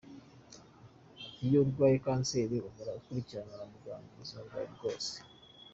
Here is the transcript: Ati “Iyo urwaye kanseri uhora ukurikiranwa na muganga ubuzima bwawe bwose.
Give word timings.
Ati 1.15 1.29
“Iyo 1.45 1.57
urwaye 1.63 1.95
kanseri 2.05 2.55
uhora 2.67 2.91
ukurikiranwa 2.99 3.55
na 3.59 3.65
muganga 3.73 4.07
ubuzima 4.11 4.41
bwawe 4.47 4.67
bwose. 4.75 5.13